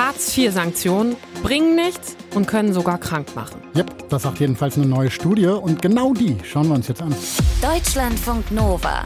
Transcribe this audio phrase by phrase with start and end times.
[0.00, 3.60] Hartz-IV-Sanktionen bringen nichts und können sogar krank machen.
[3.76, 7.14] Yep, das sagt jedenfalls eine neue Studie und genau die schauen wir uns jetzt an.
[7.60, 9.04] Deutschlandfunk Nova.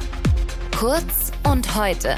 [0.78, 2.14] Kurz und heute.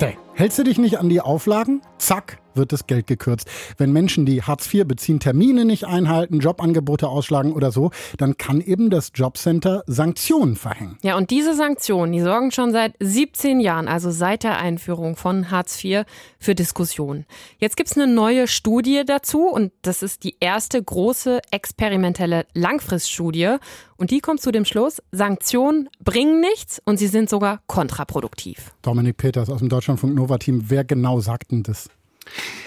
[0.00, 1.82] Hey, hältst du dich nicht an die Auflagen?
[1.98, 3.48] Zack, wird das Geld gekürzt.
[3.76, 8.60] Wenn Menschen, die Hartz IV beziehen, Termine nicht einhalten, Jobangebote ausschlagen oder so, dann kann
[8.60, 10.98] eben das Jobcenter Sanktionen verhängen.
[11.02, 15.50] Ja, und diese Sanktionen, die sorgen schon seit 17 Jahren, also seit der Einführung von
[15.50, 16.04] Hartz IV,
[16.38, 17.26] für Diskussionen.
[17.58, 23.56] Jetzt gibt es eine neue Studie dazu und das ist die erste große experimentelle Langfriststudie.
[23.96, 28.72] Und die kommt zu dem Schluss, Sanktionen bringen nichts und sie sind sogar kontraproduktiv.
[28.82, 31.88] Dominik Peters aus dem Deutschlandfunk Nova Team, wer genau sagt denn das?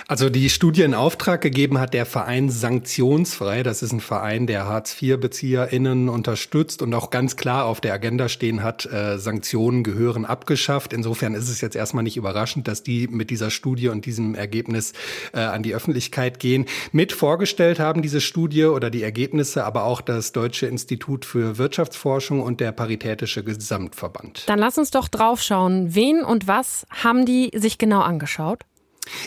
[0.09, 3.61] Also die Studie in Auftrag gegeben hat der Verein Sanktionsfrei.
[3.61, 8.63] Das ist ein Verein, der Hartz-IV-BezieherInnen unterstützt und auch ganz klar auf der Agenda stehen
[8.63, 10.93] hat, äh, Sanktionen gehören abgeschafft.
[10.93, 14.93] Insofern ist es jetzt erstmal nicht überraschend, dass die mit dieser Studie und diesem Ergebnis
[15.31, 16.65] äh, an die Öffentlichkeit gehen.
[16.91, 22.41] Mit vorgestellt haben diese Studie oder die Ergebnisse aber auch das Deutsche Institut für Wirtschaftsforschung
[22.41, 24.43] und der Paritätische Gesamtverband.
[24.47, 28.65] Dann lass uns doch draufschauen, wen und was haben die sich genau angeschaut?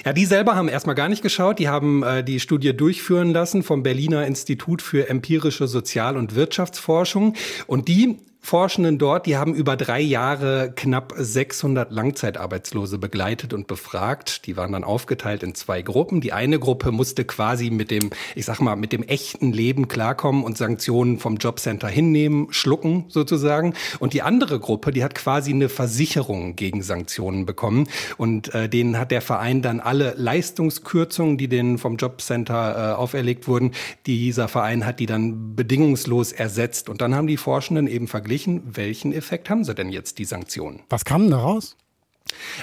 [0.05, 1.59] Ja, die selber haben erstmal gar nicht geschaut.
[1.59, 7.35] Die haben äh, die Studie durchführen lassen vom Berliner Institut für empirische Sozial- und Wirtschaftsforschung.
[7.67, 14.47] Und die Forschenden dort, die haben über drei Jahre knapp 600 Langzeitarbeitslose begleitet und befragt.
[14.47, 16.21] Die waren dann aufgeteilt in zwei Gruppen.
[16.21, 20.43] Die eine Gruppe musste quasi mit dem, ich sag mal, mit dem echten Leben klarkommen
[20.43, 23.75] und Sanktionen vom Jobcenter hinnehmen, schlucken sozusagen.
[24.01, 27.87] Und die andere Gruppe, die hat quasi eine Versicherung gegen Sanktionen bekommen.
[28.19, 33.47] Und äh, denen hat der Verein dann alle Leistungskürzungen, die denen vom Jobcenter äh, auferlegt
[33.47, 33.71] wurden,
[34.05, 36.89] dieser Verein hat die dann bedingungslos ersetzt.
[36.89, 40.25] Und dann haben die Forschenden eben verglichen, verglichen, welchen Effekt haben sie denn jetzt, die
[40.25, 40.81] Sanktionen?
[40.89, 41.77] Was kam daraus?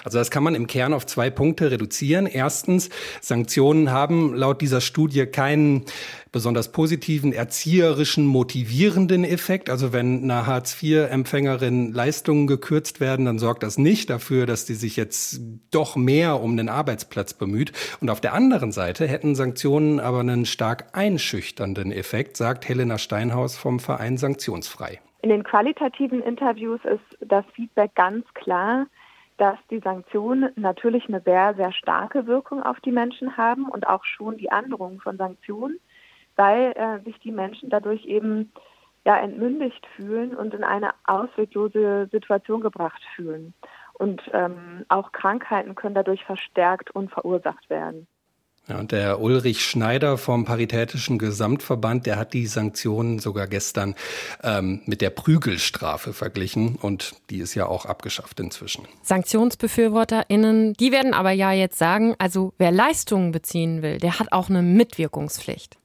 [0.04, 2.26] Also das kann man im Kern auf zwei Punkte reduzieren.
[2.26, 2.90] Erstens,
[3.22, 5.84] Sanktionen haben laut dieser Studie keinen
[6.32, 9.70] besonders positiven, erzieherischen, motivierenden Effekt.
[9.70, 14.96] Also wenn einer Hartz-IV-Empfängerin Leistungen gekürzt werden, dann sorgt das nicht dafür, dass die sich
[14.96, 17.74] jetzt doch mehr um den Arbeitsplatz bemüht.
[18.00, 23.56] Und auf der anderen Seite hätten Sanktionen aber einen stark einschüchternden Effekt, sagt Helena Steinhaus
[23.56, 25.00] vom Verein Sanktionsfrei.
[25.22, 28.88] In den qualitativen Interviews ist das Feedback ganz klar,
[29.38, 34.04] dass die Sanktionen natürlich eine sehr, sehr starke Wirkung auf die Menschen haben und auch
[34.04, 35.80] schon die Androhung von Sanktionen,
[36.36, 38.52] weil äh, sich die Menschen dadurch eben
[39.06, 43.54] ja entmündigt fühlen und in eine ausweglose Situation gebracht fühlen.
[43.94, 48.08] Und ähm, auch Krankheiten können dadurch verstärkt und verursacht werden.
[48.70, 53.96] Ja, und der Ulrich Schneider vom Paritätischen Gesamtverband, der hat die Sanktionen sogar gestern
[54.44, 58.88] ähm, mit der Prügelstrafe verglichen und die ist ja auch abgeschafft inzwischen.
[59.02, 64.50] SanktionsbefürworterInnen, die werden aber ja jetzt sagen, also wer Leistungen beziehen will, der hat auch
[64.50, 65.78] eine Mitwirkungspflicht.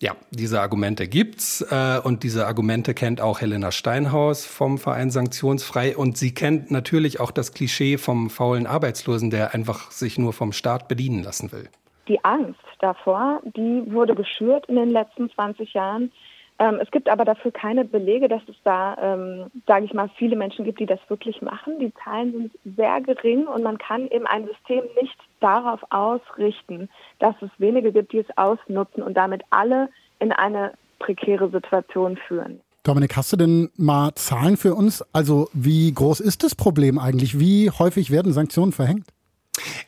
[0.00, 5.96] Ja, diese Argumente gibt's äh, und diese Argumente kennt auch Helena Steinhaus vom Verein Sanktionsfrei
[5.96, 10.52] und sie kennt natürlich auch das Klischee vom faulen Arbeitslosen, der einfach sich nur vom
[10.52, 11.68] Staat bedienen lassen will
[12.08, 16.12] die Angst davor, die wurde geschürt in den letzten 20 Jahren.
[16.58, 20.36] Ähm, es gibt aber dafür keine Belege, dass es da, ähm, sage ich mal, viele
[20.36, 21.80] Menschen gibt, die das wirklich machen.
[21.80, 26.88] Die Zahlen sind sehr gering und man kann eben ein System nicht darauf ausrichten,
[27.18, 29.88] dass es wenige gibt, die es ausnutzen und damit alle
[30.20, 32.60] in eine prekäre Situation führen.
[32.84, 35.02] Dominik, hast du denn mal Zahlen für uns?
[35.12, 37.40] Also wie groß ist das Problem eigentlich?
[37.40, 39.06] Wie häufig werden Sanktionen verhängt?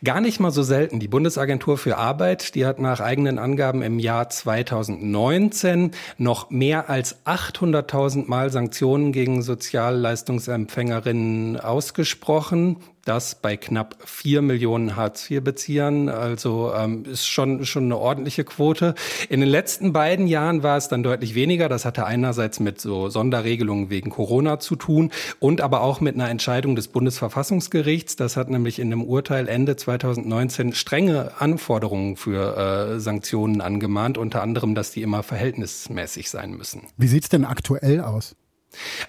[0.07, 1.01] Gar nicht mal so selten.
[1.01, 7.27] Die Bundesagentur für Arbeit, die hat nach eigenen Angaben im Jahr 2019 noch mehr als
[7.27, 16.09] 800.000 Mal Sanktionen gegen Sozialleistungsempfängerinnen ausgesprochen das bei knapp vier Millionen Hartz-IV-Beziehern.
[16.09, 18.95] Also ähm, ist schon, schon eine ordentliche Quote.
[19.29, 21.69] In den letzten beiden Jahren war es dann deutlich weniger.
[21.69, 26.29] Das hatte einerseits mit so Sonderregelungen wegen Corona zu tun und aber auch mit einer
[26.29, 28.17] Entscheidung des Bundesverfassungsgerichts.
[28.17, 32.57] Das hat nämlich in einem Urteil Ende 2019 strenge Anforderungen für
[32.97, 36.83] äh, Sanktionen angemahnt, unter anderem, dass die immer verhältnismäßig sein müssen.
[36.97, 38.35] Wie sieht's denn aktuell aus?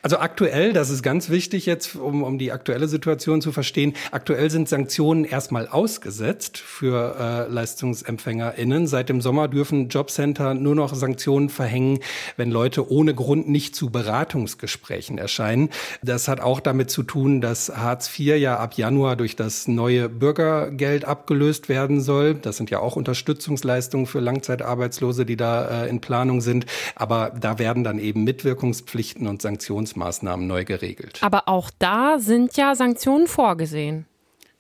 [0.02, 4.50] Also aktuell, das ist ganz wichtig jetzt, um, um die aktuelle Situation zu verstehen, aktuell
[4.50, 8.88] sind Sanktionen erstmal ausgesetzt für äh, LeistungsempfängerInnen.
[8.88, 12.00] Seit dem Sommer dürfen Jobcenter nur noch Sanktionen verhängen,
[12.38, 15.70] wenn Leute ohne Grund nicht zu Beratungsgesprächen erscheinen.
[16.02, 20.10] Das hat auch damit zu tun, dass Hartz IV ja ab Januar durch das neue
[20.10, 22.36] Bürgergeld abgelöst werden soll.
[22.36, 26.66] Das sind ja auch Unterstützungsleistungen für Langzeitarbeitslose, die da äh, in Planung sind.
[26.96, 31.20] Aber da werden dann eben Mitwirkungspflichten und Sanktionsmaßnahmen neu geregelt.
[31.22, 34.06] Aber auch da sind ja Sanktionen vorgesehen.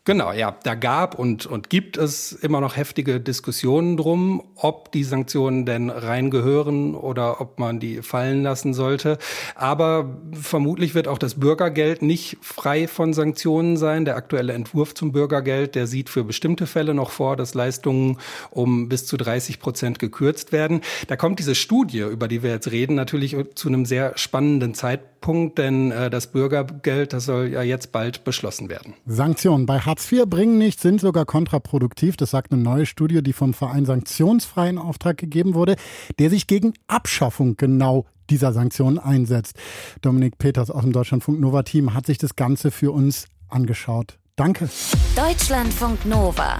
[0.07, 5.03] Genau, ja, da gab und, und gibt es immer noch heftige Diskussionen drum, ob die
[5.03, 9.17] Sanktionen denn reingehören oder ob man die fallen lassen sollte.
[9.55, 14.05] Aber vermutlich wird auch das Bürgergeld nicht frei von Sanktionen sein.
[14.05, 18.17] Der aktuelle Entwurf zum Bürgergeld, der sieht für bestimmte Fälle noch vor, dass Leistungen
[18.49, 20.79] um bis zu 30 Prozent gekürzt werden.
[21.07, 25.57] Da kommt diese Studie, über die wir jetzt reden, natürlich zu einem sehr spannenden Zeitpunkt,
[25.57, 28.93] denn äh, das Bürgergeld, das soll ja jetzt bald beschlossen werden.
[29.05, 32.17] Sanktionen bei Hartz IV bringen nichts, sind sogar kontraproduktiv.
[32.17, 35.75] Das sagt eine neue Studie, die vom Verein Sanktionsfrei in Auftrag gegeben wurde,
[36.19, 39.55] der sich gegen Abschaffung genau dieser Sanktionen einsetzt.
[40.03, 44.19] Dominik Peters aus dem Deutschlandfunk Nova Team hat sich das Ganze für uns angeschaut.
[44.35, 44.69] Danke.
[45.15, 46.59] Deutschlandfunk Nova.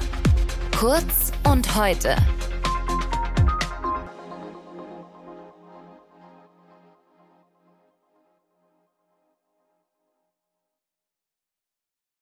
[0.76, 2.16] Kurz und heute.